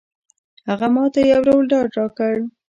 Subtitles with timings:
[0.69, 2.35] هغه ماته یو ډول ډاډ راکړ.